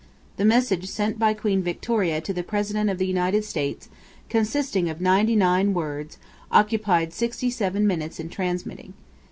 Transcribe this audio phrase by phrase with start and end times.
[0.37, 3.87] The message sent by Queen Victoria to the President of the United States,
[4.29, 6.17] consisting of 99 words,
[6.51, 8.93] occupied 67 minutes in transmitting.